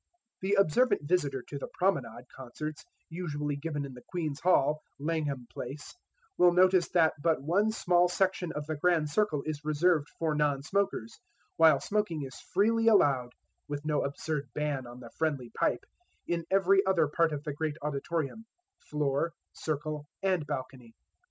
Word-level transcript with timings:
The 0.39 0.55
observant 0.55 1.03
visitor 1.03 1.43
to 1.47 1.59
the 1.59 1.67
promenade 1.75 2.25
concerts 2.35 2.83
annually 3.13 3.55
given 3.55 3.85
in 3.85 3.93
the 3.93 4.01
Queen's 4.07 4.39
Hall, 4.39 4.81
Langham 4.97 5.45
Place, 5.51 5.93
will 6.39 6.51
notice 6.53 6.89
that 6.95 7.13
but 7.21 7.43
one 7.43 7.71
small 7.71 8.09
section 8.09 8.51
of 8.53 8.65
the 8.65 8.75
grand 8.75 9.11
circle 9.11 9.43
is 9.43 9.63
reserved 9.63 10.09
for 10.17 10.33
non 10.33 10.63
smokers, 10.63 11.19
while 11.57 11.79
smoking 11.79 12.23
is 12.23 12.33
freely 12.51 12.87
allowed 12.87 13.33
(with 13.67 13.85
no 13.85 14.03
absurd 14.03 14.49
ban 14.55 14.87
on 14.87 14.99
the 15.01 15.11
friendly 15.11 15.51
pipe) 15.51 15.85
in 16.25 16.47
every 16.49 16.83
other 16.83 17.07
part 17.07 17.31
of 17.31 17.43
the 17.43 17.53
great 17.53 17.77
auditorium 17.83 18.47
floor, 18.79 19.33
circle 19.53 20.07
and 20.23 20.47
balcony. 20.47 20.95